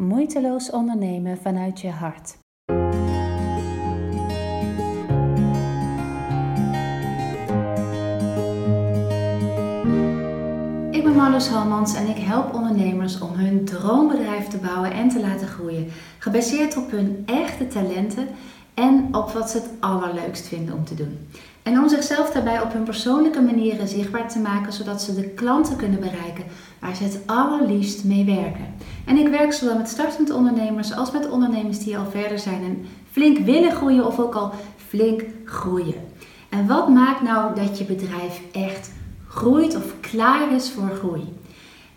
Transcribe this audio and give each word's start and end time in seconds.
Moeiteloos 0.00 0.70
ondernemen 0.70 1.38
vanuit 1.38 1.80
je 1.80 1.90
hart. 1.90 2.38
Ik 10.90 11.04
ben 11.04 11.14
Marloes 11.16 11.48
Halmans 11.48 11.94
en 11.94 12.08
ik 12.08 12.16
help 12.16 12.54
ondernemers 12.54 13.20
om 13.20 13.32
hun 13.32 13.64
droombedrijf 13.64 14.48
te 14.48 14.58
bouwen 14.58 14.92
en 14.92 15.08
te 15.08 15.20
laten 15.20 15.46
groeien. 15.46 15.86
Gebaseerd 16.18 16.76
op 16.76 16.90
hun 16.90 17.22
echte 17.26 17.66
talenten 17.66 18.28
en 18.74 19.14
op 19.14 19.30
wat 19.30 19.50
ze 19.50 19.56
het 19.56 19.70
allerleukst 19.80 20.48
vinden 20.48 20.74
om 20.74 20.84
te 20.84 20.94
doen. 20.94 21.18
En 21.64 21.78
om 21.78 21.88
zichzelf 21.88 22.30
daarbij 22.30 22.60
op 22.62 22.72
hun 22.72 22.82
persoonlijke 22.82 23.40
manieren 23.40 23.88
zichtbaar 23.88 24.28
te 24.28 24.38
maken, 24.38 24.72
zodat 24.72 25.02
ze 25.02 25.14
de 25.14 25.28
klanten 25.28 25.76
kunnen 25.76 26.00
bereiken 26.00 26.44
waar 26.80 26.96
ze 26.96 27.02
het 27.02 27.18
allerliefst 27.26 28.04
mee 28.04 28.24
werken. 28.24 28.74
En 29.06 29.16
ik 29.16 29.28
werk 29.28 29.52
zowel 29.52 29.76
met 29.76 29.88
startende 29.88 30.34
ondernemers 30.34 30.94
als 30.94 31.10
met 31.10 31.30
ondernemers 31.30 31.78
die 31.78 31.98
al 31.98 32.10
verder 32.10 32.38
zijn 32.38 32.62
en 32.62 32.86
flink 33.10 33.38
willen 33.38 33.72
groeien 33.72 34.06
of 34.06 34.18
ook 34.18 34.34
al 34.34 34.52
flink 34.76 35.24
groeien. 35.44 35.94
En 36.48 36.66
wat 36.66 36.88
maakt 36.88 37.22
nou 37.22 37.54
dat 37.54 37.78
je 37.78 37.84
bedrijf 37.84 38.40
echt 38.52 38.90
groeit 39.28 39.76
of 39.76 39.94
klaar 40.00 40.52
is 40.52 40.70
voor 40.70 40.90
groei? 40.98 41.32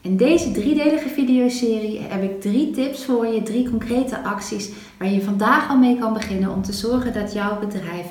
In 0.01 0.17
deze 0.17 0.51
driedelige 0.51 1.09
videoserie 1.09 1.99
heb 2.01 2.23
ik 2.23 2.41
drie 2.41 2.71
tips 2.71 3.05
voor 3.05 3.27
je, 3.27 3.43
drie 3.43 3.69
concrete 3.69 4.23
acties 4.23 4.69
waar 4.97 5.11
je 5.11 5.21
vandaag 5.21 5.69
al 5.69 5.77
mee 5.77 5.97
kan 5.99 6.13
beginnen 6.13 6.53
om 6.53 6.61
te 6.61 6.73
zorgen 6.73 7.13
dat 7.13 7.33
jouw 7.33 7.59
bedrijf 7.59 8.05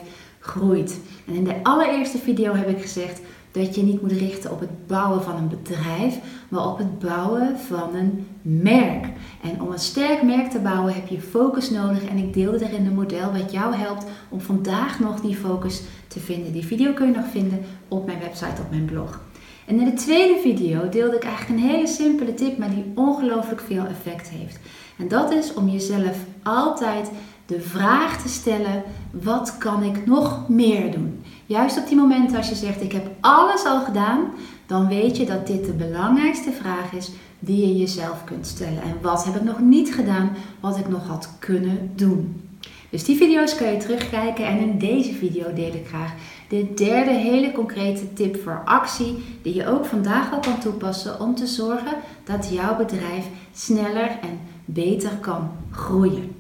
groeit. 0.47 1.01
En 1.27 1.35
in 1.35 1.45
de 1.45 1.63
allereerste 1.63 2.19
video 2.19 2.55
heb 2.55 2.69
ik 2.69 2.81
gezegd 2.81 3.21
dat 3.53 3.75
je 3.75 3.83
niet 3.83 4.03
moet 4.03 4.13
richten 4.13 4.51
op 4.51 4.61
het 4.61 4.87
bouwen 4.87 5.23
van 5.23 5.37
een 5.37 5.49
bedrijf, 5.49 6.19
maar 6.49 6.69
op 6.69 6.79
het 6.79 6.99
bouwen 6.99 7.59
van 7.59 7.95
een 7.95 8.27
merk. 8.43 9.07
En 9.43 9.63
om 9.63 9.73
een 9.73 9.79
sterk 9.79 10.23
merk 10.23 10.51
te 10.51 10.59
bouwen 10.59 10.95
heb 10.95 11.09
je 11.09 11.21
focus 11.21 11.71
nodig 11.71 12.05
en 12.05 12.17
ik 12.17 12.35
deelde 12.35 12.65
erin 12.65 12.87
een 12.87 12.95
model 12.95 13.33
wat 13.33 13.53
jou 13.53 13.75
helpt 13.75 14.07
om 14.29 14.41
vandaag 14.41 15.01
nog 15.01 15.21
die 15.21 15.37
focus 15.37 15.83
te 16.07 16.21
vinden. 16.21 16.53
Die 16.53 16.67
video 16.67 16.93
kun 16.93 17.07
je 17.07 17.17
nog 17.17 17.29
vinden 17.31 17.59
op 17.89 18.07
mijn 18.07 18.19
website, 18.19 18.63
op 18.63 18.71
mijn 18.71 18.85
blog. 18.85 19.21
En 19.67 19.79
in 19.79 19.85
de 19.85 19.95
tweede 19.95 20.41
video 20.41 20.89
deelde 20.89 21.17
ik 21.17 21.25
eigenlijk 21.25 21.61
een 21.61 21.69
hele 21.69 21.87
simpele 21.87 22.35
tip, 22.35 22.59
maar 22.59 22.71
die 22.71 22.93
ongelooflijk 22.95 23.61
veel 23.61 23.85
effect 23.85 24.29
heeft. 24.29 24.59
En 24.99 25.09
dat 25.09 25.33
is 25.33 25.55
om 25.55 25.69
jezelf 25.69 26.17
altijd 26.43 27.11
de 27.47 27.61
vraag 27.61 28.23
te 28.23 28.29
stellen: 28.29 28.83
wat 29.11 29.59
kan 29.59 29.83
ik 29.83 30.07
nog 30.07 30.49
meer 30.49 30.93
doen? 30.93 31.25
Juist 31.47 31.79
op 31.79 31.87
die 31.89 31.97
momenten 31.97 32.37
als 32.37 32.49
je 32.49 32.55
zegt: 32.55 32.83
ik 32.83 32.93
heb 32.93 33.07
alles 33.21 33.65
al 33.65 33.81
gedaan, 33.81 34.21
dan 34.67 34.89
weet 34.89 35.17
je 35.17 35.27
dat 35.27 35.47
dit 35.47 35.65
de 35.65 35.73
belangrijkste 35.73 36.53
vraag 36.53 36.93
is 36.93 37.11
die 37.39 37.67
je 37.67 37.77
jezelf 37.77 38.25
kunt 38.25 38.47
stellen. 38.47 38.83
En 38.83 38.97
wat 39.03 39.25
heb 39.25 39.35
ik 39.35 39.43
nog 39.43 39.61
niet 39.61 39.95
gedaan, 39.95 40.31
wat 40.61 40.79
ik 40.79 40.89
nog 40.89 41.07
had 41.07 41.31
kunnen 41.39 41.91
doen? 41.95 42.41
Dus 42.91 43.05
die 43.05 43.17
video's 43.17 43.55
kan 43.55 43.73
je 43.73 43.77
terugkijken 43.77 44.47
en 44.47 44.59
in 44.59 44.79
deze 44.79 45.13
video 45.13 45.53
deel 45.53 45.75
ik 45.75 45.87
graag 45.87 46.13
de 46.49 46.75
derde 46.75 47.11
hele 47.11 47.53
concrete 47.53 48.13
tip 48.13 48.43
voor 48.43 48.63
actie 48.65 49.25
die 49.43 49.55
je 49.55 49.67
ook 49.67 49.85
vandaag 49.85 50.33
al 50.33 50.41
kan 50.41 50.59
toepassen 50.59 51.21
om 51.21 51.35
te 51.35 51.47
zorgen 51.47 51.93
dat 52.25 52.49
jouw 52.53 52.77
bedrijf 52.77 53.27
sneller 53.53 54.19
en 54.23 54.41
beter 54.65 55.11
kan 55.21 55.51
groeien. 55.71 56.36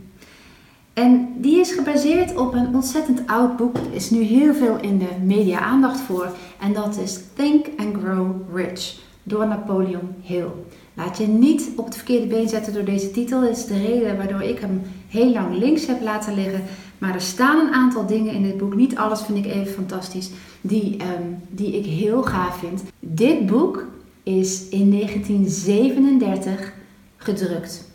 En 0.97 1.28
die 1.36 1.61
is 1.61 1.72
gebaseerd 1.72 2.36
op 2.36 2.55
een 2.55 2.75
ontzettend 2.75 3.20
oud 3.27 3.56
boek. 3.56 3.77
Er 3.77 3.92
is 3.92 4.11
nu 4.11 4.22
heel 4.22 4.55
veel 4.55 4.78
in 4.80 4.98
de 4.98 5.08
media 5.25 5.58
aandacht 5.58 6.00
voor. 6.00 6.36
En 6.61 6.72
dat 6.72 6.98
is 6.98 7.20
Think 7.34 7.66
and 7.77 7.97
Grow 8.03 8.55
Rich 8.55 8.98
door 9.22 9.47
Napoleon 9.47 10.14
Hill. 10.22 10.47
Laat 10.94 11.19
je 11.19 11.27
niet 11.27 11.70
op 11.77 11.84
het 11.84 11.97
verkeerde 11.97 12.27
been 12.27 12.48
zetten 12.48 12.72
door 12.72 12.84
deze 12.84 13.11
titel. 13.11 13.41
Dat 13.41 13.50
is 13.50 13.66
de 13.66 13.78
reden 13.86 14.16
waardoor 14.16 14.42
ik 14.42 14.58
hem 14.58 14.83
heel 15.08 15.33
lang 15.33 15.58
links 15.58 15.86
heb 15.86 16.03
laten 16.03 16.34
liggen. 16.34 16.62
Maar 16.98 17.14
er 17.14 17.20
staan 17.20 17.66
een 17.66 17.72
aantal 17.72 18.06
dingen 18.06 18.34
in 18.34 18.42
dit 18.42 18.56
boek. 18.56 18.75
Niet 18.75 18.97
alles 18.97 19.22
vind 19.22 19.38
ik 19.38 19.53
even 19.53 19.72
fantastisch. 19.72 20.31
Die, 20.60 20.93
um, 20.93 21.38
die 21.49 21.76
ik 21.78 21.87
heel 21.87 22.22
gaaf 22.22 22.59
vind. 22.59 22.82
Dit 23.00 23.47
boek 23.47 23.84
is 24.22 24.69
in 24.69 24.91
1937 24.91 26.72
gedrukt. 27.16 27.94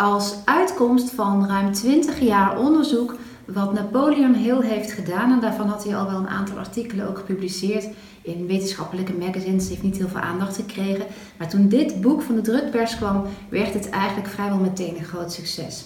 Als 0.00 0.34
uitkomst 0.44 1.10
van 1.10 1.46
ruim 1.46 1.72
20 1.72 2.20
jaar 2.20 2.58
onderzoek 2.58 3.14
wat 3.46 3.72
Napoleon 3.72 4.34
Hill 4.34 4.60
heeft 4.60 4.92
gedaan, 4.92 5.32
en 5.32 5.40
daarvan 5.40 5.68
had 5.68 5.84
hij 5.84 5.96
al 5.96 6.06
wel 6.06 6.18
een 6.18 6.28
aantal 6.28 6.58
artikelen 6.58 7.08
ook 7.08 7.18
gepubliceerd 7.18 7.88
in 8.22 8.46
wetenschappelijke 8.46 9.12
magazines, 9.12 9.68
heeft 9.68 9.82
niet 9.82 9.96
heel 9.96 10.08
veel 10.08 10.20
aandacht 10.20 10.56
gekregen. 10.56 11.06
Maar 11.38 11.48
toen 11.48 11.68
dit 11.68 12.00
boek 12.00 12.22
van 12.22 12.34
de 12.34 12.40
drukpers 12.40 12.96
kwam, 12.96 13.24
werd 13.48 13.74
het 13.74 13.90
eigenlijk 13.90 14.28
vrijwel 14.28 14.58
meteen 14.58 14.98
een 14.98 15.04
groot 15.04 15.32
succes. 15.32 15.84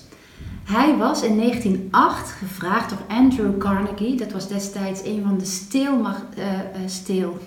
Hij 0.65 0.97
was 0.97 1.23
in 1.23 1.37
1908 1.39 2.31
gevraagd 2.31 2.91
door 2.91 2.99
Andrew 3.09 3.59
Carnegie. 3.59 4.17
Dat 4.17 4.33
was 4.33 4.49
destijds 4.49 5.05
een 5.05 5.23
van 5.23 5.39
de 5.39 5.45
uh, 6.39 6.45
steel, 6.87 7.39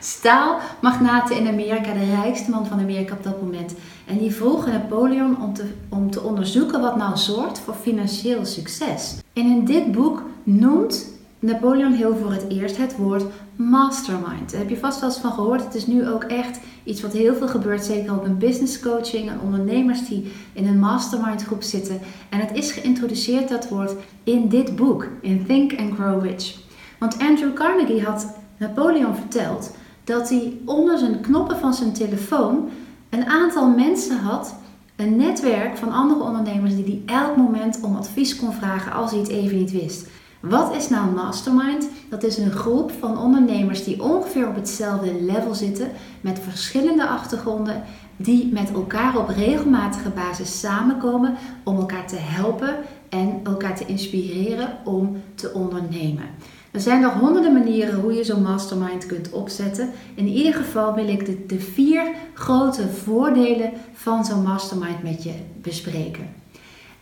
staalmagnaten 0.00 1.36
in 1.36 1.48
Amerika, 1.48 1.92
de 1.92 2.14
rijkste 2.22 2.50
man 2.50 2.66
van 2.66 2.78
Amerika 2.78 3.14
op 3.14 3.22
dat 3.22 3.42
moment. 3.42 3.74
En 4.06 4.18
die 4.18 4.34
vroeg 4.34 4.66
Napoleon 4.66 5.42
om 5.42 5.54
te, 5.54 5.64
om 5.88 6.10
te 6.10 6.20
onderzoeken 6.20 6.80
wat 6.80 6.96
nou 6.96 7.16
zorgt 7.16 7.58
voor 7.58 7.74
financieel 7.74 8.44
succes. 8.44 9.16
En 9.32 9.44
in 9.44 9.64
dit 9.64 9.92
boek 9.92 10.22
noemt 10.42 11.13
Napoleon 11.44 11.92
Hill 11.92 12.14
voor 12.20 12.32
het 12.32 12.44
eerst 12.48 12.76
het 12.76 12.96
woord 12.96 13.24
mastermind. 13.56 14.50
Daar 14.50 14.60
heb 14.60 14.68
je 14.68 14.76
vast 14.76 15.00
wel 15.00 15.08
eens 15.08 15.18
van 15.18 15.32
gehoord. 15.32 15.64
Het 15.64 15.74
is 15.74 15.86
nu 15.86 16.08
ook 16.08 16.24
echt 16.24 16.58
iets 16.84 17.02
wat 17.02 17.12
heel 17.12 17.34
veel 17.34 17.48
gebeurt, 17.48 17.84
zeker 17.84 18.12
ook 18.12 18.24
in 18.24 18.38
business 18.38 18.80
coaching 18.80 19.30
en 19.30 19.40
ondernemers 19.40 20.08
die 20.08 20.32
in 20.52 20.66
een 20.66 20.78
mastermind 20.78 21.42
groep 21.42 21.62
zitten. 21.62 22.00
En 22.28 22.40
het 22.40 22.52
is 22.52 22.72
geïntroduceerd, 22.72 23.48
dat 23.48 23.68
woord, 23.68 23.92
in 24.22 24.48
dit 24.48 24.76
boek, 24.76 25.08
in 25.20 25.46
Think 25.46 25.78
and 25.78 25.94
Grow 25.94 26.24
Rich. 26.24 26.56
Want 26.98 27.18
Andrew 27.18 27.52
Carnegie 27.52 28.02
had 28.02 28.34
Napoleon 28.56 29.14
verteld 29.14 29.76
dat 30.04 30.28
hij 30.28 30.56
onder 30.64 30.98
zijn 30.98 31.20
knoppen 31.20 31.58
van 31.58 31.74
zijn 31.74 31.92
telefoon 31.92 32.68
een 33.10 33.26
aantal 33.26 33.68
mensen 33.68 34.18
had, 34.18 34.54
een 34.96 35.16
netwerk 35.16 35.76
van 35.76 35.92
andere 35.92 36.22
ondernemers 36.22 36.74
die 36.74 37.02
hij 37.06 37.16
elk 37.16 37.36
moment 37.36 37.80
om 37.82 37.96
advies 37.96 38.36
kon 38.36 38.52
vragen 38.52 38.92
als 38.92 39.10
hij 39.10 39.20
het 39.20 39.28
even 39.28 39.56
niet 39.58 39.72
wist. 39.72 40.06
Wat 40.48 40.74
is 40.74 40.88
nou 40.88 41.08
een 41.08 41.14
mastermind? 41.14 41.88
Dat 42.08 42.22
is 42.22 42.38
een 42.38 42.50
groep 42.50 42.92
van 42.98 43.18
ondernemers 43.18 43.84
die 43.84 44.02
ongeveer 44.02 44.48
op 44.48 44.54
hetzelfde 44.54 45.22
level 45.22 45.54
zitten, 45.54 45.90
met 46.20 46.38
verschillende 46.38 47.06
achtergronden, 47.06 47.82
die 48.16 48.52
met 48.52 48.72
elkaar 48.72 49.18
op 49.18 49.28
regelmatige 49.28 50.08
basis 50.08 50.60
samenkomen 50.60 51.34
om 51.62 51.76
elkaar 51.76 52.06
te 52.06 52.16
helpen 52.16 52.76
en 53.08 53.40
elkaar 53.44 53.76
te 53.76 53.86
inspireren 53.86 54.78
om 54.84 55.16
te 55.34 55.52
ondernemen. 55.52 56.24
Er 56.70 56.80
zijn 56.80 57.00
nog 57.00 57.12
honderden 57.12 57.52
manieren 57.52 58.00
hoe 58.00 58.12
je 58.12 58.24
zo'n 58.24 58.42
mastermind 58.42 59.06
kunt 59.06 59.30
opzetten. 59.30 59.90
In 60.14 60.26
ieder 60.26 60.54
geval 60.54 60.94
wil 60.94 61.08
ik 61.08 61.26
de, 61.26 61.46
de 61.46 61.60
vier 61.60 62.14
grote 62.34 62.88
voordelen 62.88 63.70
van 63.92 64.24
zo'n 64.24 64.42
mastermind 64.42 65.02
met 65.02 65.22
je 65.22 65.34
bespreken. 65.62 66.43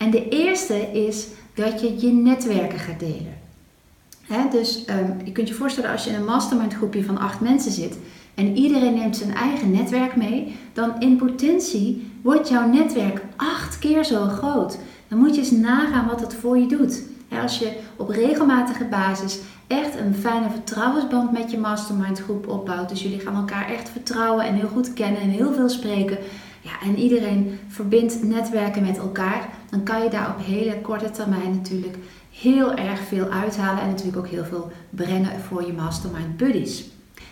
En 0.03 0.11
de 0.11 0.29
eerste 0.29 0.93
is 0.93 1.27
dat 1.55 1.81
je 1.81 2.01
je 2.01 2.13
netwerken 2.13 2.79
gaat 2.79 2.99
delen. 2.99 3.35
dus 4.51 4.85
um, 4.89 5.17
je 5.25 5.33
kunt 5.33 5.49
je 5.49 5.55
voorstellen 5.55 5.91
als 5.91 6.05
je 6.05 6.11
in 6.11 6.17
een 6.17 6.25
mastermind 6.25 6.75
groepje 6.75 7.05
van 7.05 7.19
acht 7.19 7.41
mensen 7.41 7.73
zit 7.73 7.99
en 8.35 8.57
iedereen 8.57 8.95
neemt 8.95 9.17
zijn 9.17 9.35
eigen 9.35 9.71
netwerk 9.71 10.17
mee, 10.17 10.57
dan 10.73 11.01
in 11.01 11.17
potentie 11.17 12.11
wordt 12.23 12.49
jouw 12.49 12.69
netwerk 12.69 13.23
acht 13.37 13.79
keer 13.79 14.05
zo 14.05 14.25
groot. 14.27 14.79
Dan 15.09 15.19
moet 15.19 15.35
je 15.35 15.41
eens 15.41 15.51
nagaan 15.51 16.07
wat 16.07 16.21
het 16.21 16.35
voor 16.35 16.59
je 16.59 16.67
doet. 16.67 17.03
als 17.43 17.59
je 17.59 17.73
op 17.97 18.09
regelmatige 18.09 18.85
basis 18.85 19.39
echt 19.67 19.99
een 19.99 20.15
fijne 20.15 20.51
vertrouwensband 20.51 21.33
met 21.33 21.51
je 21.51 21.59
mastermind 21.59 22.19
groep 22.19 22.49
opbouwt, 22.49 22.89
dus 22.89 23.03
jullie 23.03 23.21
gaan 23.21 23.37
elkaar 23.37 23.69
echt 23.69 23.89
vertrouwen 23.89 24.45
en 24.45 24.55
heel 24.55 24.69
goed 24.69 24.93
kennen 24.93 25.21
en 25.21 25.29
heel 25.29 25.53
veel 25.53 25.69
spreken, 25.69 26.19
ja, 26.62 26.81
en 26.83 26.99
iedereen 26.99 27.59
verbindt 27.69 28.23
netwerken 28.23 28.83
met 28.83 28.99
elkaar, 28.99 29.49
dan 29.70 29.82
kan 29.82 30.03
je 30.03 30.11
daar 30.11 30.35
op 30.38 30.44
hele 30.44 30.81
korte 30.81 31.11
termijn 31.11 31.50
natuurlijk 31.50 31.97
heel 32.31 32.75
erg 32.75 33.00
veel 33.00 33.29
uithalen 33.29 33.82
en 33.82 33.88
natuurlijk 33.88 34.19
ook 34.19 34.29
heel 34.29 34.44
veel 34.44 34.70
brengen 34.91 35.41
voor 35.41 35.67
je 35.67 35.73
mastermind 35.73 36.37
buddies. 36.37 36.91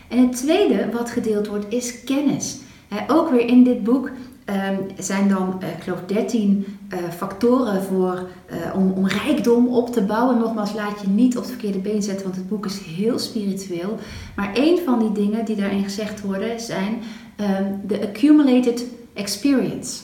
En 0.08 0.18
het 0.18 0.36
tweede 0.36 0.88
wat 0.92 1.10
gedeeld 1.10 1.46
wordt 1.46 1.72
is 1.72 2.04
kennis. 2.04 2.58
ook 3.06 3.30
weer 3.30 3.46
in 3.46 3.64
dit 3.64 3.84
boek 3.84 4.10
um, 4.50 4.86
zijn 4.98 5.28
dan, 5.28 5.60
uh, 5.62 5.68
ik 5.68 5.82
geloof, 5.82 6.00
13 6.06 6.66
uh, 6.88 6.98
eh, 6.98 7.10
factoren 7.10 7.82
voor, 7.82 8.28
uh, 8.50 8.74
om, 8.74 8.92
om 8.92 9.06
rijkdom 9.06 9.68
op 9.68 9.92
te 9.92 10.02
bouwen. 10.02 10.38
Nogmaals, 10.38 10.74
laat 10.74 11.00
je 11.00 11.08
niet 11.08 11.36
op 11.36 11.42
het 11.42 11.50
verkeerde 11.50 11.78
been 11.78 12.02
zetten, 12.02 12.24
want 12.24 12.36
het 12.36 12.48
boek 12.48 12.66
is 12.66 12.80
heel 12.80 13.18
spiritueel. 13.18 13.98
Maar 14.36 14.50
een 14.54 14.78
van 14.84 14.98
die 14.98 15.12
dingen 15.12 15.44
die 15.44 15.56
daarin 15.56 15.84
gezegd 15.84 16.20
worden 16.20 16.60
zijn 16.60 17.02
um, 17.36 17.80
de 17.86 18.02
accumulated 18.02 18.84
experience. 19.20 20.02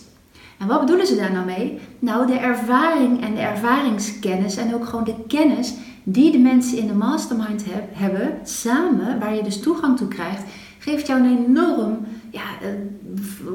En 0.59 0.67
wat 0.67 0.81
bedoelen 0.81 1.07
ze 1.07 1.17
daar 1.17 1.33
nou 1.33 1.45
mee? 1.45 1.79
Nou, 1.99 2.27
de 2.27 2.39
ervaring 2.39 3.25
en 3.25 3.35
de 3.35 3.41
ervaringskennis 3.41 4.57
en 4.57 4.75
ook 4.75 4.87
gewoon 4.87 5.05
de 5.05 5.25
kennis 5.27 5.75
die 6.03 6.33
de 6.33 6.39
mensen 6.39 6.79
in 6.79 6.87
de 6.87 6.95
mastermind 6.95 7.65
heb, 7.65 7.85
hebben 7.93 8.39
samen, 8.43 9.19
waar 9.19 9.35
je 9.35 9.43
dus 9.43 9.61
toegang 9.61 9.97
toe 9.97 10.09
krijgt, 10.09 10.43
geeft 10.79 11.07
jou 11.07 11.21
een 11.21 11.47
enorm 11.47 11.99
ja, 12.31 12.45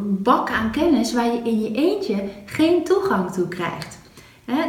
bak 0.04 0.50
aan 0.50 0.72
kennis 0.72 1.14
waar 1.14 1.26
je 1.26 1.42
in 1.44 1.62
je 1.62 1.72
eentje 1.72 2.24
geen 2.46 2.84
toegang 2.84 3.32
toe 3.32 3.48
krijgt. 3.48 3.98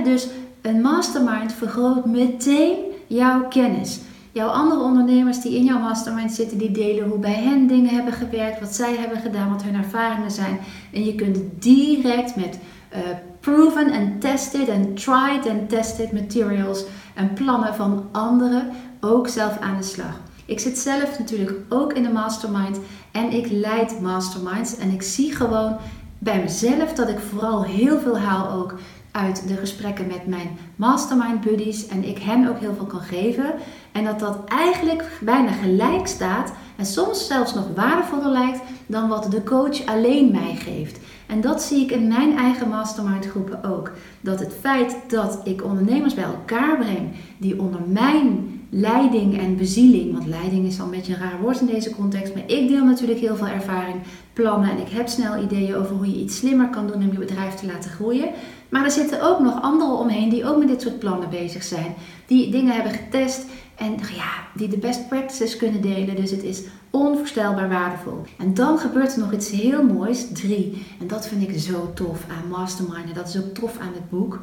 dus 0.05 0.29
een 0.61 0.81
mastermind 0.81 1.53
vergroot 1.53 2.07
meteen 2.07 2.75
jouw 3.07 3.49
kennis. 3.49 4.01
Jouw 4.33 4.49
andere 4.49 4.81
ondernemers 4.81 5.41
die 5.41 5.57
in 5.57 5.65
jouw 5.65 5.79
mastermind 5.79 6.33
zitten, 6.33 6.59
die 6.59 6.71
delen 6.71 7.09
hoe 7.09 7.19
bij 7.19 7.35
hen 7.35 7.67
dingen 7.67 7.95
hebben 7.95 8.13
gewerkt, 8.13 8.61
wat 8.61 8.75
zij 8.75 8.97
hebben 8.97 9.19
gedaan, 9.19 9.51
wat 9.51 9.63
hun 9.63 9.75
ervaringen 9.75 10.31
zijn. 10.31 10.59
En 10.93 11.05
je 11.05 11.15
kunt 11.15 11.39
direct 11.59 12.37
met 12.37 12.59
uh, 12.93 12.99
proven 13.41 13.93
and 13.93 14.21
tested 14.21 14.69
en 14.69 14.95
tried 14.95 15.49
and 15.49 15.69
tested 15.69 16.13
materials 16.13 16.85
en 17.15 17.33
plannen 17.33 17.75
van 17.75 18.05
anderen 18.13 18.71
ook 19.01 19.29
zelf 19.29 19.59
aan 19.59 19.77
de 19.77 19.83
slag. 19.83 20.21
Ik 20.45 20.61
zit 20.61 20.79
zelf 20.79 21.19
natuurlijk 21.19 21.59
ook 21.69 21.93
in 21.93 22.03
de 22.03 22.13
mastermind 22.13 22.79
en 23.13 23.31
ik 23.31 23.51
leid 23.51 24.01
masterminds 24.01 24.77
en 24.77 24.91
ik 24.91 25.03
zie 25.03 25.35
gewoon 25.35 25.77
bij 26.19 26.41
mezelf 26.41 26.93
dat 26.93 27.09
ik 27.09 27.19
vooral 27.19 27.65
heel 27.65 28.01
veel 28.01 28.19
haal 28.19 28.51
ook 28.51 28.75
uit 29.13 29.49
de 29.49 29.57
gesprekken 29.57 30.07
met 30.07 30.27
mijn 30.27 30.59
mastermind 30.77 31.41
buddies 31.41 31.87
en 31.87 32.05
ik 32.05 32.19
hen 32.19 32.49
ook 32.49 32.59
heel 32.59 32.75
veel 32.75 32.87
kan 32.87 33.01
geven. 33.01 33.55
En 33.93 34.05
dat 34.05 34.19
dat 34.19 34.45
eigenlijk 34.49 35.19
bijna 35.21 35.51
gelijk 35.51 36.07
staat 36.07 36.53
en 36.77 36.87
soms 36.87 37.27
zelfs 37.27 37.55
nog 37.55 37.65
waardevoller 37.75 38.31
lijkt 38.31 38.61
dan 38.87 39.09
wat 39.09 39.31
de 39.31 39.43
coach 39.43 39.87
alleen 39.87 40.31
mij 40.31 40.57
geeft. 40.57 40.99
En 41.27 41.41
dat 41.41 41.63
zie 41.63 41.83
ik 41.83 41.91
in 41.91 42.09
mijn 42.09 42.37
eigen 42.37 42.69
mastermind 42.69 43.27
groepen 43.27 43.65
ook. 43.65 43.93
Dat 44.21 44.41
het 44.41 44.55
feit 44.61 44.97
dat 45.09 45.41
ik 45.45 45.65
ondernemers 45.65 46.15
bij 46.15 46.25
elkaar 46.25 46.77
breng 46.77 47.11
die 47.39 47.61
onder 47.61 47.81
mijn 47.87 48.61
leiding 48.75 49.39
en 49.39 49.57
bezieling, 49.57 50.13
want 50.13 50.27
leiding 50.27 50.67
is 50.67 50.79
al 50.79 50.85
een 50.85 50.91
beetje 50.91 51.15
een 51.15 51.21
raar 51.21 51.41
woord 51.41 51.61
in 51.61 51.67
deze 51.67 51.95
context, 51.95 52.35
maar 52.35 52.43
ik 52.47 52.69
deel 52.69 52.85
natuurlijk 52.85 53.21
heel 53.21 53.37
veel 53.37 53.47
ervaring, 53.47 53.97
plannen 54.33 54.71
en 54.71 54.79
ik 54.79 54.89
heb 54.89 55.09
snel 55.09 55.43
ideeën 55.43 55.75
over 55.75 55.97
hoe 55.97 56.07
je 56.07 56.21
iets 56.21 56.37
slimmer 56.37 56.69
kan 56.69 56.87
doen 56.87 56.97
om 56.97 57.13
je 57.13 57.19
bedrijf 57.19 57.55
te 57.55 57.67
laten 57.67 57.91
groeien. 57.91 58.31
Maar 58.69 58.85
er 58.85 58.91
zitten 58.91 59.23
ook 59.23 59.41
nog 59.41 59.63
anderen 59.63 59.99
omheen 59.99 60.29
die 60.29 60.47
ook 60.49 60.59
met 60.59 60.69
dit 60.69 60.83
soort 60.83 60.99
plannen 60.99 61.31
bezig 61.31 61.63
zijn, 61.63 61.95
die 62.27 62.51
dingen 62.51 62.75
hebben 62.75 62.93
getest 62.93 63.47
en 63.75 63.91
ja, 63.93 64.47
die 64.55 64.69
de 64.69 64.79
best 64.79 65.09
practices 65.09 65.57
kunnen 65.57 65.83
delen. 65.83 66.17
Dus 66.17 66.31
het 66.31 66.43
is 66.43 66.63
onvoorstelbaar 66.91 67.69
waardevol. 67.69 68.21
En 68.39 68.55
dan 68.55 68.79
gebeurt 68.79 69.13
er 69.13 69.19
nog 69.19 69.33
iets 69.33 69.51
heel 69.51 69.83
moois, 69.83 70.27
drie. 70.33 70.87
En 71.01 71.07
dat 71.07 71.29
vind 71.29 71.49
ik 71.49 71.61
zo 71.61 71.91
tof 71.95 72.27
aan 72.29 72.49
Mastermind 72.49 73.09
en 73.09 73.15
dat 73.15 73.29
is 73.29 73.39
ook 73.39 73.55
tof 73.55 73.79
aan 73.79 73.93
het 73.95 74.11
boek 74.11 74.41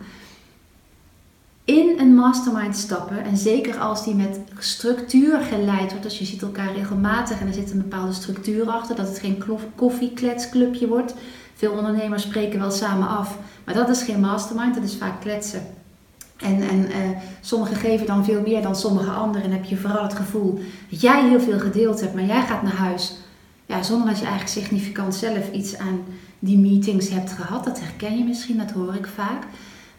in 1.69 1.99
een 1.99 2.15
mastermind 2.15 2.75
stappen, 2.75 3.23
en 3.23 3.37
zeker 3.37 3.77
als 3.77 4.03
die 4.03 4.15
met 4.15 4.39
structuur 4.57 5.39
geleid 5.39 5.89
wordt, 5.89 6.03
dus 6.03 6.19
je 6.19 6.25
ziet 6.25 6.41
elkaar 6.41 6.73
regelmatig 6.75 7.39
en 7.39 7.47
er 7.47 7.53
zit 7.53 7.71
een 7.71 7.81
bepaalde 7.81 8.13
structuur 8.13 8.69
achter, 8.69 8.95
dat 8.95 9.07
het 9.07 9.19
geen 9.19 9.43
koffiekletsclubje 9.75 10.87
wordt. 10.87 11.13
Veel 11.55 11.71
ondernemers 11.71 12.23
spreken 12.23 12.59
wel 12.59 12.71
samen 12.71 13.07
af, 13.07 13.37
maar 13.63 13.73
dat 13.73 13.89
is 13.89 14.01
geen 14.01 14.19
mastermind, 14.19 14.75
dat 14.75 14.83
is 14.83 14.95
vaak 14.95 15.21
kletsen. 15.21 15.61
En, 16.37 16.61
en 16.61 16.79
uh, 16.79 16.95
sommigen 17.41 17.75
geven 17.75 18.05
dan 18.05 18.25
veel 18.25 18.41
meer 18.41 18.61
dan 18.61 18.75
sommige 18.75 19.11
anderen 19.11 19.43
en 19.43 19.51
heb 19.51 19.65
je 19.65 19.77
vooral 19.77 20.03
het 20.03 20.13
gevoel 20.13 20.59
dat 20.89 21.01
jij 21.01 21.27
heel 21.27 21.39
veel 21.39 21.59
gedeeld 21.59 22.01
hebt, 22.01 22.13
maar 22.13 22.25
jij 22.25 22.41
gaat 22.41 22.61
naar 22.61 22.75
huis 22.75 23.13
ja, 23.69 23.83
zonder 23.83 24.07
dat 24.07 24.19
je 24.19 24.25
eigenlijk 24.25 24.55
significant 24.55 25.15
zelf 25.15 25.51
iets 25.51 25.77
aan 25.77 26.03
die 26.39 26.57
meetings 26.57 27.09
hebt 27.09 27.31
gehad. 27.31 27.63
Dat 27.63 27.79
herken 27.79 28.17
je 28.17 28.23
misschien, 28.23 28.57
dat 28.57 28.71
hoor 28.71 28.95
ik 28.95 29.07
vaak. 29.07 29.43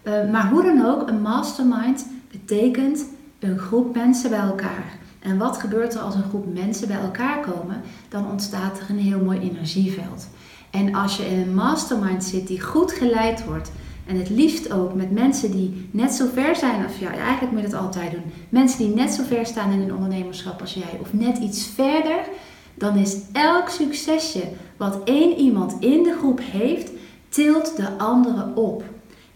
Eh, 0.03 0.31
maar 0.31 0.49
hoe 0.49 0.63
dan 0.63 0.87
ook, 0.87 1.09
een 1.09 1.23
mastermind 1.23 2.07
betekent 2.31 3.05
een 3.39 3.59
groep 3.59 3.95
mensen 3.95 4.31
bij 4.31 4.39
elkaar. 4.39 4.99
En 5.21 5.39
wat 5.39 5.57
gebeurt 5.57 5.95
er 5.95 6.01
als 6.01 6.15
een 6.15 6.29
groep 6.29 6.55
mensen 6.55 6.89
bij 6.89 7.01
elkaar 7.01 7.41
komen? 7.41 7.81
Dan 8.09 8.31
ontstaat 8.31 8.79
er 8.79 8.91
een 8.91 8.99
heel 8.99 9.21
mooi 9.21 9.41
energieveld. 9.41 10.29
En 10.71 10.95
als 10.95 11.17
je 11.17 11.27
in 11.27 11.39
een 11.39 11.55
mastermind 11.55 12.25
zit 12.25 12.47
die 12.47 12.61
goed 12.61 12.93
geleid 12.93 13.45
wordt, 13.45 13.71
en 14.07 14.17
het 14.17 14.31
liefst 14.31 14.73
ook 14.73 14.95
met 14.95 15.11
mensen 15.11 15.51
die 15.51 15.89
net 15.91 16.13
zo 16.13 16.27
ver 16.33 16.57
zijn, 16.57 16.85
of 16.85 16.99
ja, 16.99 17.11
eigenlijk 17.11 17.53
moet 17.53 17.61
je 17.61 17.67
het 17.67 17.77
altijd 17.77 18.11
doen. 18.11 18.23
Mensen 18.49 18.79
die 18.79 18.95
net 18.95 19.11
zo 19.11 19.23
ver 19.23 19.47
staan 19.47 19.73
in 19.73 19.79
hun 19.79 19.95
ondernemerschap 19.95 20.61
als 20.61 20.75
jij, 20.75 20.99
of 21.01 21.13
net 21.13 21.39
iets 21.39 21.67
verder, 21.67 22.19
dan 22.75 22.97
is 22.97 23.17
elk 23.33 23.69
succesje 23.69 24.43
wat 24.77 25.01
één 25.05 25.39
iemand 25.39 25.77
in 25.81 26.03
de 26.03 26.17
groep 26.19 26.41
heeft, 26.43 26.91
tilt 27.29 27.77
de 27.77 27.99
andere 27.99 28.55
op. 28.55 28.85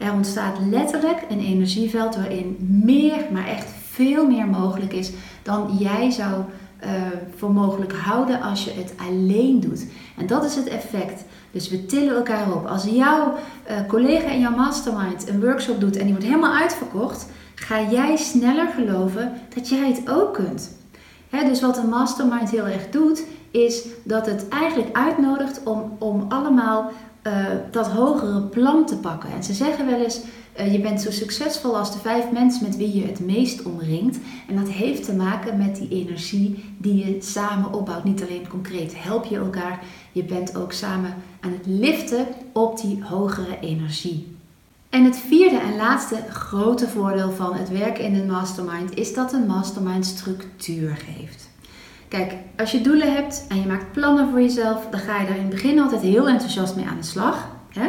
Er 0.05 0.13
ontstaat 0.13 0.59
letterlijk 0.71 1.23
een 1.29 1.41
energieveld 1.41 2.17
waarin 2.17 2.57
meer, 2.85 3.17
maar 3.33 3.47
echt 3.47 3.69
veel 3.91 4.27
meer 4.27 4.47
mogelijk 4.47 4.93
is 4.93 5.11
dan 5.43 5.77
jij 5.79 6.11
zou 6.11 6.33
uh, 6.33 6.91
voor 7.37 7.53
mogelijk 7.53 7.93
houden 7.93 8.43
als 8.43 8.65
je 8.65 8.71
het 8.71 8.95
alleen 9.09 9.61
doet. 9.61 9.87
En 10.17 10.27
dat 10.27 10.45
is 10.45 10.55
het 10.55 10.67
effect. 10.67 11.25
Dus 11.51 11.69
we 11.69 11.87
tillen 11.87 12.17
elkaar 12.17 12.53
op. 12.53 12.67
Als 12.67 12.85
jouw 12.85 13.35
uh, 13.71 13.89
collega 13.89 14.31
in 14.31 14.41
jouw 14.41 14.57
mastermind 14.57 15.29
een 15.29 15.41
workshop 15.41 15.81
doet 15.81 15.97
en 15.97 16.03
die 16.03 16.13
wordt 16.13 16.29
helemaal 16.29 16.55
uitverkocht, 16.55 17.27
ga 17.55 17.83
jij 17.91 18.17
sneller 18.17 18.69
geloven 18.77 19.33
dat 19.55 19.69
jij 19.69 19.89
het 19.89 20.11
ook 20.11 20.35
kunt. 20.35 20.77
dus 21.31 21.61
wat 21.61 21.79
een 21.79 21.89
mastermind 21.89 22.51
heel 22.51 22.67
erg 22.67 22.91
doet, 22.91 23.25
is 23.51 23.85
dat 24.03 24.27
het 24.27 24.49
eigenlijk 24.49 24.97
uitnodigt 24.97 25.61
om, 25.63 25.97
om 25.99 26.27
allemaal 26.29 26.91
uh, 27.27 27.47
dat 27.71 27.89
hogere 27.89 28.41
plan 28.41 28.87
te 28.87 28.97
pakken. 28.97 29.31
En 29.33 29.45
ze 29.45 29.53
zeggen 29.53 29.87
wel 29.87 30.01
eens, 30.01 30.21
uh, 30.61 30.73
je 30.73 30.81
bent 30.81 31.01
zo 31.01 31.11
succesvol 31.11 31.79
als 31.79 31.93
de 31.93 31.99
vijf 31.99 32.31
mensen 32.31 32.67
met 32.67 32.77
wie 32.77 32.97
je 33.01 33.07
het 33.07 33.21
meest 33.21 33.63
omringt. 33.63 34.19
En 34.49 34.57
dat 34.57 34.69
heeft 34.69 35.05
te 35.05 35.15
maken 35.15 35.59
met 35.59 35.77
die 35.77 35.89
energie 35.89 36.75
die 36.79 37.07
je 37.07 37.23
samen 37.23 37.73
opbouwt. 37.73 38.05
Niet 38.05 38.23
alleen 38.23 38.49
concreet 38.49 39.03
help 39.03 39.25
je 39.25 39.37
elkaar, 39.37 39.83
je 40.13 40.25
bent 40.25 40.57
ook 40.57 40.73
samen 40.73 41.15
aan 41.41 41.53
het 41.53 41.67
liften 41.67 42.27
op 42.53 42.81
die 42.81 43.05
hogere 43.05 43.59
energie. 43.61 44.37
En 44.91 45.05
het 45.05 45.17
vierde 45.17 45.59
en 45.59 45.77
laatste 45.77 46.17
grote 46.31 46.89
voordeel 46.89 47.31
van 47.31 47.55
het 47.55 47.69
werken 47.69 48.05
in 48.05 48.15
een 48.15 48.27
mastermind 48.27 48.95
is 48.95 49.15
dat 49.15 49.33
een 49.33 49.47
mastermind 49.47 50.07
structuur 50.07 50.97
geeft. 50.97 51.53
Kijk, 52.15 52.35
als 52.57 52.71
je 52.71 52.81
doelen 52.81 53.15
hebt 53.15 53.45
en 53.49 53.61
je 53.61 53.67
maakt 53.67 53.93
plannen 53.93 54.31
voor 54.31 54.41
jezelf, 54.41 54.87
dan 54.91 55.01
ga 55.01 55.21
je 55.21 55.27
daar 55.27 55.37
in 55.37 55.43
het 55.43 55.51
begin 55.51 55.81
altijd 55.81 56.03
heel 56.03 56.29
enthousiast 56.29 56.77
mee 56.77 56.87
aan 56.87 56.97
de 56.97 57.07
slag. 57.07 57.49
Hè? 57.69 57.89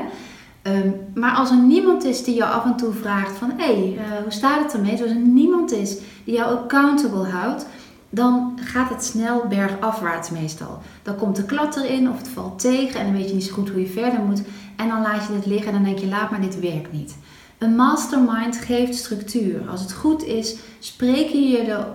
Ehm, 0.62 0.90
maar 1.14 1.36
als 1.36 1.50
er 1.50 1.58
niemand 1.58 2.04
is 2.04 2.24
die 2.24 2.36
jou 2.36 2.54
af 2.54 2.66
en 2.66 2.76
toe 2.76 2.94
vraagt 2.94 3.38
van 3.38 3.52
hé, 3.58 3.66
hey, 3.66 3.94
uh, 3.94 4.22
hoe 4.24 4.32
staat 4.32 4.64
het 4.64 4.74
ermee? 4.74 4.92
Als 4.92 5.10
er 5.10 5.16
niemand 5.16 5.72
is 5.72 5.98
die 6.24 6.34
jou 6.34 6.56
accountable 6.56 7.30
houdt, 7.30 7.66
dan 8.10 8.60
gaat 8.62 8.90
het 8.90 9.04
snel 9.04 9.46
bergafwaarts 9.50 10.30
meestal. 10.30 10.80
Dan 11.04 11.16
komt 11.16 11.36
de 11.36 11.46
klat 11.46 11.76
erin 11.76 12.10
of 12.10 12.18
het 12.18 12.28
valt 12.28 12.60
tegen 12.60 13.00
en 13.00 13.06
dan 13.06 13.16
weet 13.16 13.28
je 13.28 13.36
niet 13.36 13.44
zo 13.44 13.54
goed 13.54 13.70
hoe 13.70 13.82
je 13.82 13.88
verder 13.88 14.20
moet. 14.20 14.42
En 14.76 14.88
dan 14.88 15.02
laat 15.02 15.28
je 15.28 15.34
het 15.34 15.46
liggen 15.46 15.68
en 15.68 15.74
dan 15.74 15.84
denk 15.84 16.00
je 16.00 16.08
laat 16.08 16.32
maar, 16.32 16.42
dit 16.42 16.60
werkt 16.60 16.92
niet. 16.92 17.16
Een 17.58 17.76
mastermind 17.76 18.58
geeft 18.58 18.96
structuur. 18.96 19.70
Als 19.70 19.82
het 19.82 19.94
goed 19.94 20.24
is, 20.24 20.56
spreken 20.80 21.40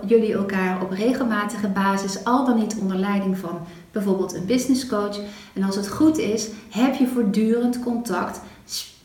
jullie 0.07 0.33
elkaar 0.33 0.81
op 0.81 0.91
regelmatige 0.91 1.67
basis, 1.67 2.23
al 2.23 2.45
dan 2.45 2.57
niet 2.57 2.75
onder 2.79 2.97
leiding 2.97 3.37
van 3.37 3.59
bijvoorbeeld 3.91 4.33
een 4.33 4.45
business 4.45 4.87
coach. 4.87 5.19
En 5.53 5.63
als 5.63 5.75
het 5.75 5.89
goed 5.89 6.17
is, 6.17 6.49
heb 6.69 6.95
je 6.95 7.07
voortdurend 7.07 7.79
contact. 7.79 8.41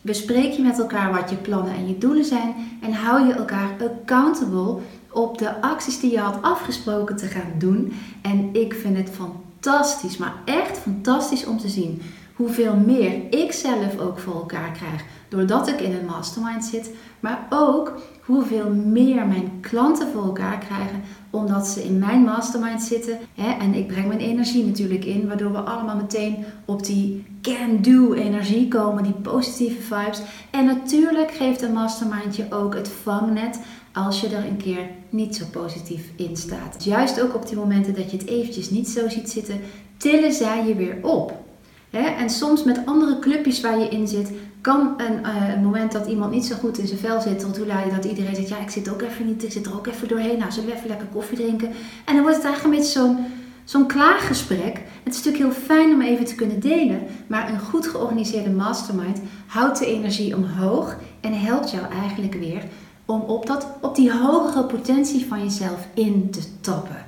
Bespreek 0.00 0.52
je 0.52 0.62
met 0.62 0.78
elkaar 0.78 1.12
wat 1.12 1.30
je 1.30 1.36
plannen 1.36 1.74
en 1.74 1.88
je 1.88 1.98
doelen 1.98 2.24
zijn 2.24 2.54
en 2.82 2.92
hou 2.92 3.26
je 3.26 3.32
elkaar 3.32 3.70
accountable 3.80 4.78
op 5.12 5.38
de 5.38 5.60
acties 5.60 6.00
die 6.00 6.10
je 6.10 6.18
had 6.18 6.42
afgesproken 6.42 7.16
te 7.16 7.26
gaan 7.26 7.52
doen. 7.58 7.92
En 8.22 8.54
ik 8.54 8.74
vind 8.74 8.96
het 8.96 9.10
fantastisch, 9.10 10.16
maar 10.16 10.34
echt 10.44 10.78
fantastisch 10.78 11.46
om 11.46 11.58
te 11.58 11.68
zien 11.68 12.02
hoeveel 12.36 12.76
meer 12.76 13.12
ik 13.30 13.52
zelf 13.52 13.98
ook 13.98 14.18
voor 14.18 14.34
elkaar 14.34 14.70
krijg 14.70 15.04
doordat 15.28 15.68
ik 15.68 15.80
in 15.80 15.94
een 15.94 16.06
mastermind 16.06 16.64
zit, 16.64 16.90
maar 17.20 17.46
ook 17.50 17.94
hoeveel 18.20 18.70
meer 18.70 19.26
mijn 19.26 19.60
klanten 19.60 20.08
voor 20.12 20.22
elkaar 20.22 20.58
krijgen 20.58 21.02
omdat 21.30 21.66
ze 21.66 21.84
in 21.84 21.98
mijn 21.98 22.22
mastermind 22.22 22.82
zitten. 22.82 23.18
En 23.60 23.74
ik 23.74 23.86
breng 23.86 24.06
mijn 24.06 24.20
energie 24.20 24.64
natuurlijk 24.64 25.04
in, 25.04 25.26
waardoor 25.28 25.52
we 25.52 25.58
allemaal 25.58 25.96
meteen 25.96 26.44
op 26.64 26.84
die 26.84 27.24
can-do 27.42 28.12
energie 28.12 28.68
komen, 28.68 29.02
die 29.02 29.12
positieve 29.12 29.82
vibes. 29.82 30.20
En 30.50 30.64
natuurlijk 30.64 31.30
geeft 31.30 31.62
een 31.62 31.72
mastermind 31.72 32.36
je 32.36 32.46
ook 32.50 32.74
het 32.74 32.88
vangnet 32.88 33.60
als 33.92 34.20
je 34.20 34.28
er 34.28 34.44
een 34.44 34.56
keer 34.56 34.88
niet 35.10 35.36
zo 35.36 35.44
positief 35.50 36.10
in 36.16 36.36
staat. 36.36 36.84
Juist 36.84 37.20
ook 37.20 37.34
op 37.34 37.48
die 37.48 37.56
momenten 37.56 37.94
dat 37.94 38.10
je 38.10 38.16
het 38.16 38.28
eventjes 38.28 38.70
niet 38.70 38.88
zo 38.88 39.08
ziet 39.08 39.30
zitten, 39.30 39.60
tillen 39.96 40.32
zij 40.32 40.66
je 40.66 40.74
weer 40.74 40.98
op. 41.02 41.45
En 41.90 42.30
soms 42.30 42.64
met 42.64 42.80
andere 42.84 43.18
clubjes 43.18 43.60
waar 43.60 43.78
je 43.78 43.88
in 43.88 44.08
zit, 44.08 44.30
kan 44.60 44.94
een, 44.96 45.20
uh, 45.26 45.54
een, 45.54 45.62
moment 45.62 45.92
dat 45.92 46.06
iemand 46.06 46.32
niet 46.32 46.44
zo 46.44 46.54
goed 46.54 46.78
in 46.78 46.86
zijn 46.86 46.98
vel 46.98 47.20
zit, 47.20 47.38
tot 47.38 47.56
hoe 47.56 47.66
leiden 47.66 47.94
dat 47.94 48.04
iedereen 48.04 48.34
zegt, 48.34 48.48
ja 48.48 48.58
ik 48.58 48.70
zit 48.70 48.88
ook 48.88 49.02
even 49.02 49.26
niet, 49.26 49.44
ik 49.44 49.52
zit 49.52 49.66
er 49.66 49.74
ook 49.74 49.86
even 49.86 50.08
doorheen, 50.08 50.38
nou 50.38 50.52
zullen 50.52 50.68
we 50.68 50.74
even 50.74 50.88
lekker 50.88 51.06
koffie 51.06 51.36
drinken. 51.36 51.68
En 52.04 52.14
dan 52.14 52.22
wordt 52.22 52.36
het 52.36 52.44
eigenlijk 52.44 52.64
een 52.64 52.80
beetje 52.80 52.98
zo'n 52.98 53.26
zo'n 53.64 53.86
klaaggesprek. 53.86 54.80
Het 55.02 55.14
is 55.14 55.24
natuurlijk 55.24 55.44
heel 55.44 55.62
fijn 55.64 55.92
om 55.92 56.02
even 56.02 56.24
te 56.24 56.34
kunnen 56.34 56.60
delen, 56.60 57.02
maar 57.26 57.48
een 57.48 57.60
goed 57.60 57.86
georganiseerde 57.86 58.50
mastermind 58.50 59.20
houdt 59.46 59.78
de 59.78 59.86
energie 59.86 60.36
omhoog 60.36 60.96
en 61.20 61.40
helpt 61.40 61.70
jou 61.70 61.92
eigenlijk 61.92 62.34
weer 62.34 62.62
om 63.04 63.20
op, 63.20 63.46
dat, 63.46 63.66
op 63.80 63.94
die 63.94 64.12
hogere 64.12 64.64
potentie 64.64 65.26
van 65.26 65.42
jezelf 65.42 65.86
in 65.94 66.30
te 66.30 66.60
tappen. 66.60 67.04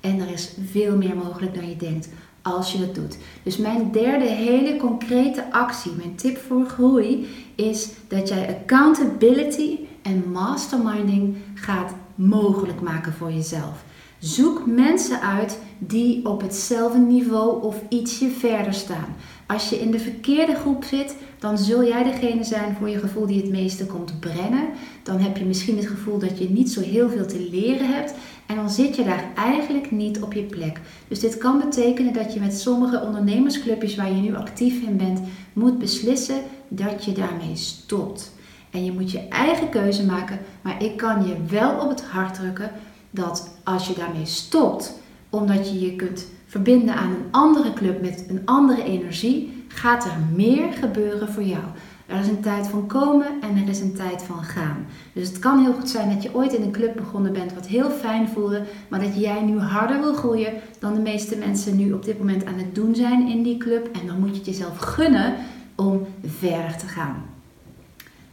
En 0.00 0.20
er 0.20 0.32
is 0.32 0.54
veel 0.70 0.96
meer 0.96 1.16
mogelijk 1.16 1.54
dan 1.54 1.68
je 1.68 1.76
denkt 1.76 2.08
als 2.42 2.72
je 2.72 2.78
dat 2.78 2.94
doet. 2.94 3.16
Dus 3.42 3.56
mijn 3.56 3.90
derde 3.92 4.24
hele 4.24 4.76
concrete 4.76 5.52
actie, 5.52 5.92
mijn 5.96 6.14
tip 6.14 6.38
voor 6.38 6.66
groei, 6.66 7.26
is 7.54 7.88
dat 8.08 8.28
jij 8.28 8.48
accountability 8.48 9.78
en 10.02 10.30
masterminding 10.32 11.36
gaat 11.54 11.94
mogelijk 12.14 12.80
maken 12.80 13.12
voor 13.12 13.32
jezelf. 13.32 13.84
Zoek 14.18 14.66
mensen 14.66 15.20
uit 15.20 15.58
die 15.78 16.26
op 16.26 16.40
hetzelfde 16.40 16.98
niveau 16.98 17.62
of 17.62 17.82
ietsje 17.88 18.30
verder 18.30 18.74
staan. 18.74 19.16
Als 19.46 19.68
je 19.68 19.80
in 19.80 19.90
de 19.90 19.98
verkeerde 19.98 20.54
groep 20.54 20.84
zit, 20.84 21.16
dan 21.38 21.58
zul 21.58 21.84
jij 21.84 22.02
degene 22.02 22.44
zijn 22.44 22.76
voor 22.78 22.88
je 22.88 22.98
gevoel 22.98 23.26
die 23.26 23.40
het 23.40 23.50
meeste 23.50 23.86
komt 23.86 24.20
brengen. 24.20 24.68
Dan 25.02 25.18
heb 25.18 25.36
je 25.36 25.44
misschien 25.44 25.76
het 25.76 25.86
gevoel 25.86 26.18
dat 26.18 26.38
je 26.38 26.50
niet 26.50 26.70
zo 26.70 26.80
heel 26.80 27.08
veel 27.08 27.26
te 27.26 27.48
leren 27.50 27.94
hebt. 27.94 28.14
En 28.52 28.58
dan 28.58 28.70
zit 28.70 28.96
je 28.96 29.04
daar 29.04 29.24
eigenlijk 29.34 29.90
niet 29.90 30.22
op 30.22 30.32
je 30.32 30.42
plek. 30.42 30.80
Dus 31.08 31.20
dit 31.20 31.38
kan 31.38 31.58
betekenen 31.58 32.12
dat 32.12 32.34
je 32.34 32.40
met 32.40 32.58
sommige 32.58 33.02
ondernemersclubjes 33.02 33.96
waar 33.96 34.12
je 34.12 34.20
nu 34.20 34.36
actief 34.36 34.82
in 34.82 34.96
bent, 34.96 35.20
moet 35.52 35.78
beslissen 35.78 36.42
dat 36.68 37.04
je 37.04 37.12
daarmee 37.12 37.56
stopt. 37.56 38.32
En 38.70 38.84
je 38.84 38.92
moet 38.92 39.10
je 39.10 39.28
eigen 39.28 39.68
keuze 39.68 40.06
maken, 40.06 40.38
maar 40.62 40.82
ik 40.82 40.96
kan 40.96 41.26
je 41.26 41.36
wel 41.48 41.80
op 41.80 41.88
het 41.88 42.02
hart 42.02 42.34
drukken 42.34 42.70
dat 43.10 43.58
als 43.64 43.86
je 43.86 43.94
daarmee 43.94 44.26
stopt, 44.26 44.94
omdat 45.30 45.68
je 45.70 45.80
je 45.80 45.96
kunt 45.96 46.26
verbinden 46.46 46.94
aan 46.94 47.10
een 47.10 47.26
andere 47.30 47.72
club 47.72 48.00
met 48.00 48.24
een 48.28 48.42
andere 48.44 48.84
energie, 48.84 49.64
gaat 49.68 50.04
er 50.04 50.16
meer 50.34 50.72
gebeuren 50.72 51.28
voor 51.28 51.44
jou. 51.44 51.64
Er 52.12 52.20
is 52.20 52.28
een 52.28 52.40
tijd 52.40 52.66
van 52.66 52.86
komen 52.86 53.26
en 53.40 53.56
er 53.56 53.68
is 53.68 53.80
een 53.80 53.94
tijd 53.94 54.22
van 54.22 54.42
gaan. 54.44 54.86
Dus 55.12 55.28
het 55.28 55.38
kan 55.38 55.64
heel 55.64 55.72
goed 55.72 55.88
zijn 55.88 56.14
dat 56.14 56.22
je 56.22 56.34
ooit 56.34 56.52
in 56.52 56.62
een 56.62 56.72
club 56.72 56.96
begonnen 56.96 57.32
bent 57.32 57.54
wat 57.54 57.66
heel 57.66 57.90
fijn 57.90 58.28
voelde, 58.28 58.62
maar 58.88 59.00
dat 59.00 59.16
jij 59.16 59.42
nu 59.42 59.58
harder 59.58 60.00
wil 60.00 60.14
groeien 60.14 60.52
dan 60.78 60.94
de 60.94 61.00
meeste 61.00 61.36
mensen 61.36 61.76
nu 61.76 61.92
op 61.92 62.04
dit 62.04 62.18
moment 62.18 62.44
aan 62.44 62.58
het 62.58 62.74
doen 62.74 62.94
zijn 62.94 63.28
in 63.28 63.42
die 63.42 63.56
club. 63.56 63.88
En 64.00 64.06
dan 64.06 64.18
moet 64.18 64.28
je 64.28 64.36
het 64.36 64.46
jezelf 64.46 64.78
gunnen 64.78 65.34
om 65.74 66.06
verder 66.24 66.76
te 66.76 66.86
gaan. 66.86 67.24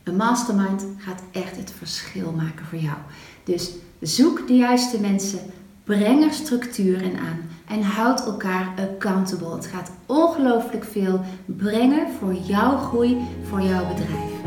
Een 0.04 0.16
mastermind 0.16 0.86
gaat 0.98 1.24
echt 1.32 1.58
het 1.58 1.74
verschil 1.78 2.32
maken 2.32 2.66
voor 2.66 2.80
jou. 2.80 2.98
Dus 3.44 3.72
zoek 4.00 4.48
de 4.48 4.56
juiste 4.56 5.00
mensen, 5.00 5.40
breng 5.90 6.24
er 6.24 6.34
structuur 6.34 7.02
in 7.02 7.18
aan 7.18 7.50
en 7.68 7.82
houd 7.82 8.26
elkaar 8.26 8.74
accountable. 8.78 9.56
Het 9.56 9.66
gaat 9.66 9.92
ongelooflijk 10.06 10.84
veel 10.84 11.22
brengen 11.46 12.08
voor 12.20 12.34
jouw 12.34 12.78
groei, 12.78 13.18
voor 13.50 13.62
jouw 13.62 13.88
bedrijf. 13.88 14.39